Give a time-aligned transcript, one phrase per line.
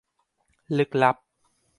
[0.77, 1.15] ลึกลับ